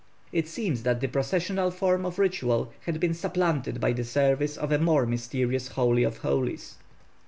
[0.31, 4.71] It seems that the processional form of ritual had been supplanted by the service of
[4.71, 6.77] a more mysterious Holy of Holies.